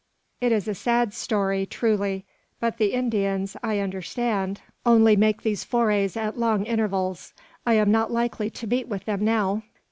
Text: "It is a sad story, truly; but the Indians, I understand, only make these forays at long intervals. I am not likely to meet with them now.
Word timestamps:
"It 0.41 0.51
is 0.51 0.67
a 0.67 0.73
sad 0.73 1.13
story, 1.13 1.67
truly; 1.67 2.25
but 2.59 2.77
the 2.79 2.93
Indians, 2.93 3.55
I 3.61 3.77
understand, 3.77 4.59
only 4.83 5.15
make 5.15 5.43
these 5.43 5.63
forays 5.63 6.17
at 6.17 6.39
long 6.39 6.65
intervals. 6.65 7.33
I 7.67 7.75
am 7.75 7.91
not 7.91 8.09
likely 8.11 8.49
to 8.49 8.65
meet 8.65 8.87
with 8.87 9.05
them 9.05 9.23
now. 9.23 9.61